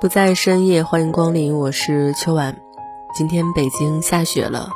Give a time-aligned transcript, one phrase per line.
[0.00, 2.56] 不在深夜，欢迎光临，我是秋晚。
[3.14, 4.70] 今天北京下雪了，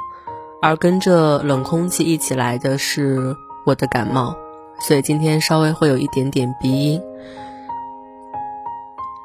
[0.60, 4.36] 而跟着冷空气一起来的是我的感冒，
[4.80, 7.00] 所以今天稍微会有一点点鼻音。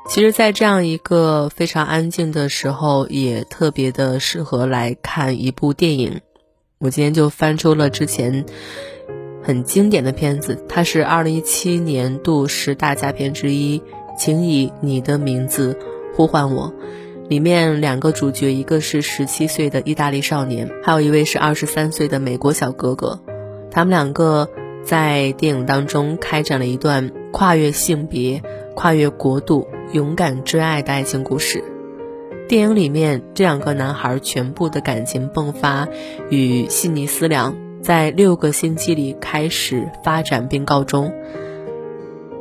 [0.07, 6.21] 其实，在这样一个非常安静的时候，也特别的适合来看一部电影。
[6.77, 8.45] 我今天就翻出了之前
[9.43, 13.83] 很经典的片子，它是二零一七年度十大佳片之一，
[14.19, 15.79] 请以你的名字。
[16.15, 16.73] 呼唤我，
[17.29, 23.21] 里面两个主角，一个是十七岁的意大利少年，还有一位是二十三岁的美国小哥哥。
[23.71, 24.49] 他们两个
[24.83, 28.43] 在电影当中开展了一段跨越性别、
[28.75, 31.63] 跨越国度、勇敢追爱的爱情故事。
[32.49, 35.87] 电影里面这两个男孩全部的感情迸发
[36.29, 41.13] 与细腻思量，在六个星期里开始发展并告终。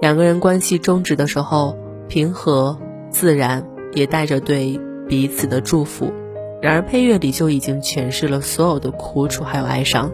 [0.01, 1.77] 两个人关系终止的时候，
[2.09, 2.79] 平和。
[3.11, 6.13] 自然也带着对彼此的祝福，
[6.61, 10.13] 然而配乐里就已经诠释了所有的苦楚还有哀伤。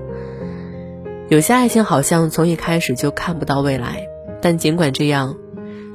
[1.29, 4.07] 有些爱情好像从一开始就看不到未来，
[4.41, 5.37] 但尽管这样，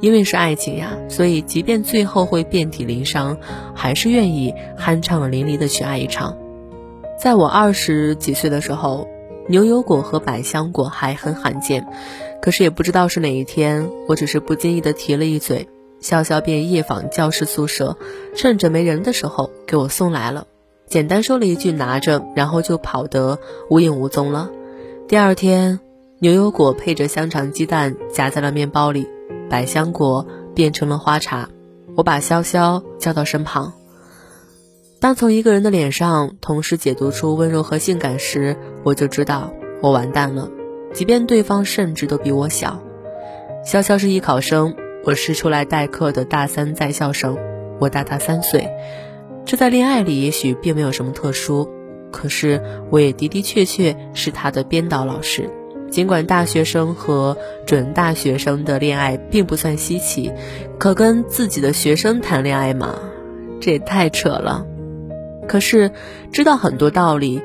[0.01, 3.37] 因为是爱情呀，所以即便最后会遍体鳞伤，
[3.73, 6.37] 还是愿意酣畅淋漓的去爱一场。
[7.17, 9.07] 在我二十几岁的时候，
[9.49, 11.87] 牛油果和百香果还很罕见，
[12.39, 15.67] 可是也不知道是哪一天，我只是不经意的提了一嘴。
[15.99, 17.97] 潇潇便夜访教室宿舍，
[18.35, 20.45] 趁着没人的时候给我送来了。
[20.87, 23.39] 简单说了一句“拿着”，然后就跑得
[23.71, 24.51] 无影无踪了。
[25.07, 25.79] 第二天，
[26.19, 29.07] 牛油果配着香肠鸡蛋夹在了面包里，
[29.49, 31.49] 百香果变成了花茶。
[31.97, 33.73] 我把潇潇叫到身旁。
[34.99, 40.49] 当从一个人的脸上同时解读出温柔和性感时，我就知道我完蛋了。
[40.93, 42.83] 即便对方甚至都比我小，
[43.65, 44.75] 潇潇是艺考生。
[45.05, 47.37] 我是出来代课的大三在校生，
[47.79, 48.69] 我大他三岁，
[49.45, 51.69] 这在恋爱里也许并没有什么特殊，
[52.11, 55.49] 可是我也的的确确是他的编导老师。
[55.89, 60.29] 尽管大学生和准大学生的恋爱并不算稀奇，
[60.77, 62.99] 可跟自己的学生谈恋爱嘛，
[63.61, 64.65] 这也太扯了。
[65.49, 65.91] 可是
[66.31, 67.41] 知道很多道理，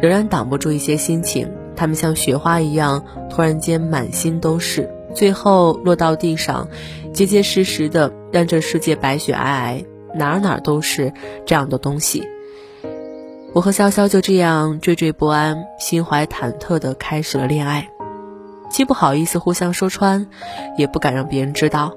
[0.00, 4.88] 仍然挡不住一些心情，他们像雪花一样，突然间满心都是。
[5.12, 6.68] 最后落到地上，
[7.12, 11.12] 结结实实的，让这世界白雪皑皑，哪哪都是
[11.44, 12.26] 这样的东西。
[13.52, 17.90] 我和潇潇就这样惴惴不安、心怀忐忑的开始了恋爱，
[18.70, 20.28] 既不好意思互相说穿，
[20.78, 21.92] 也不敢让别人知道，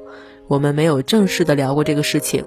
[0.47, 2.44] 我们没有正式的聊过这个事情。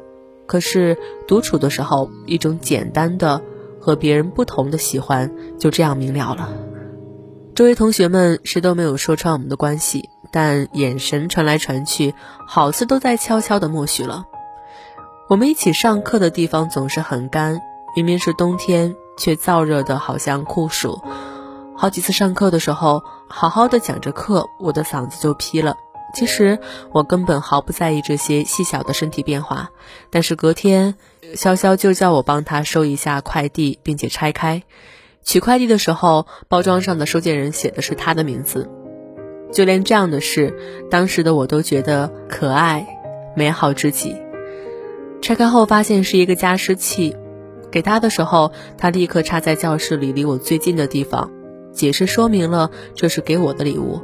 [0.49, 0.99] 可是
[1.29, 3.41] 独处的时候，一种简单的
[3.81, 6.49] 和别人不同的喜欢就这样明了了。
[7.55, 10.11] 周围同学们谁都没有说穿我们的关系。
[10.31, 12.15] 但眼神传来传去，
[12.47, 14.27] 好似都在悄悄的默许了。
[15.27, 17.63] 我们一起上课的地方总是很干，
[17.97, 21.01] 明明是冬天，却燥热的好像酷暑。
[21.75, 25.77] 好几次上课的时候，好好的讲着课，我的嗓子就劈了。
[26.15, 26.59] 其实
[26.93, 29.71] 我根本毫不在意这些细小的身体变化，
[30.11, 30.95] 但是隔天，
[31.35, 34.63] 潇潇就叫我帮他收一下快递，并且拆开。
[35.23, 38.71] 取快递的时候，包装上的收件人写的是他的名字。
[39.53, 40.55] 就连这样的事，
[40.91, 42.87] 当时的我都觉得可爱、
[43.37, 44.17] 美好至极。
[45.21, 47.17] 拆开后发现是一个加湿器，
[47.71, 51.31] 给他的时候，他立刻插在教室里离我最近的地方，
[51.73, 54.01] 解释说明了这是给我的礼物。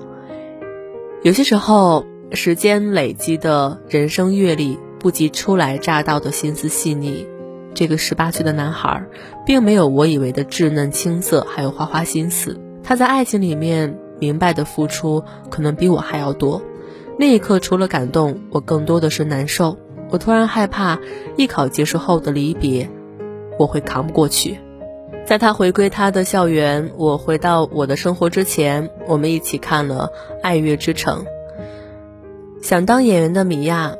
[1.24, 7.26] 有些时候，时间累积的人生阅历不及初来乍到的心思细腻。
[7.72, 9.06] 这个十八岁的男孩，
[9.46, 12.60] 并没有我以为的稚嫩青涩，还有花花心思。
[12.82, 13.98] 他在爱情里面。
[14.20, 16.62] 明白的付出可能比我还要多，
[17.18, 19.76] 那一刻除了感动，我更多的是难受。
[20.08, 21.00] 我突然害怕
[21.36, 22.88] 艺考结束后的离别，
[23.58, 24.60] 我会扛不过去。
[25.26, 30.12] 在他回归他的校园，我回到我的生活之前，我们一起看了
[30.42, 31.24] 《爱乐之城》。
[32.62, 33.96] 想当演员的米娅，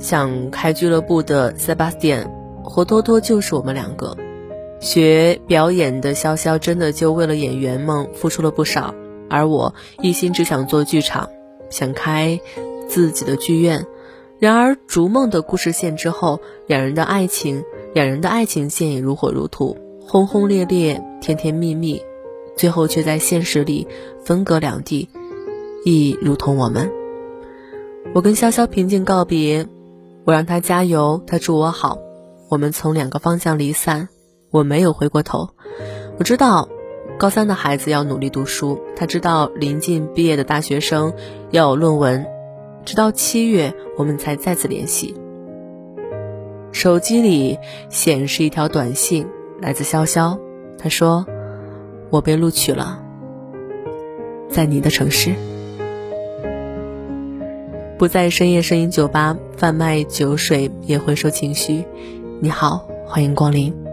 [0.00, 2.28] 想开俱乐部的塞巴斯蒂安
[2.64, 4.16] 活脱脱就是我们两个。
[4.80, 8.94] 学表演的潇潇真的就为了演员梦付出了不少。
[9.30, 11.30] 而我一心只想做剧场，
[11.70, 12.40] 想开
[12.88, 13.86] 自己的剧院。
[14.40, 17.62] 然而逐梦的故事线之后，两人的爱情，
[17.94, 22.00] 两人的爱情线也如火如荼，轰轰烈烈，甜甜蜜蜜，
[22.56, 23.88] 最后却在现实里
[24.24, 25.08] 分隔两地，
[25.84, 26.90] 亦如同我们。
[28.14, 29.66] 我跟潇潇平静告别，
[30.24, 31.98] 我让他加油，他祝我好。
[32.50, 34.08] 我们从两个方向离散，
[34.50, 35.48] 我没有回过头。
[36.18, 36.68] 我知道，
[37.18, 41.12] 高三的孩子要努力读书，他知道临近毕业的大学生
[41.50, 42.26] 要有论文。
[42.84, 45.16] 直到七月，我们才再次联系。
[46.70, 47.58] 手机里
[47.88, 49.26] 显示一条短信，
[49.60, 50.38] 来自潇潇。
[50.78, 51.26] 他说
[52.10, 53.02] ：“我被录取了，
[54.48, 55.34] 在你的城市。”
[57.96, 61.84] 不在深夜声音酒吧贩卖酒水，也回收情绪。
[62.40, 63.83] 你好，欢迎光临。